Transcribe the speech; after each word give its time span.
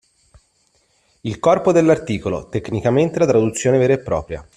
Il 1.21 1.37
corpo 1.37 1.71
dell'articolo, 1.71 2.49
tecnicamente 2.49 3.19
la 3.19 3.27
traduzione 3.27 3.77
vera 3.77 3.93
e 3.93 3.99
propria. 3.99 4.43